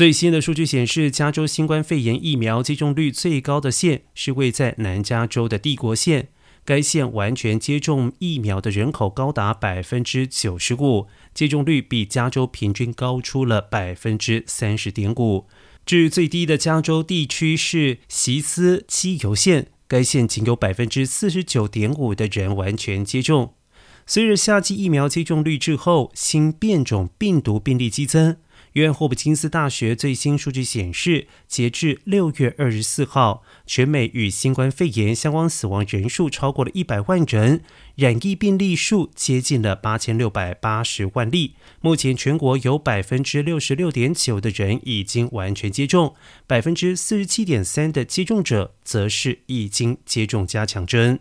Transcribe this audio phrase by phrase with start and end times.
[0.00, 6.28] 最新的数据显示，加州新冠肺炎疫苗接种率最高的县是位在南加州的帝国县。
[6.64, 15.44] 该县完全接种疫苗的人口高达百分之九十五，接种率比加州平均高出了百分之三十点五。
[15.84, 23.52] 至最低的加州地区是席斯基尤县，该县仅有百分之四十九点五的人完全接种。
[24.06, 28.38] 随着夏季疫苗接种率滞后，新变种病毒病例激增。
[28.74, 37.62] 约霍普金斯大学最新数据显示，截至六月二十四号，全美与新冠肺炎相关死亡人数超过了一百万人，
[37.96, 41.54] 染疫病例数接近了八千六百八十万例。
[41.80, 46.14] 目前，全国有百分之六十六点九的人已经完全接种，
[46.46, 51.20] 百分之四十七点三的接种者则是已经接种加强针。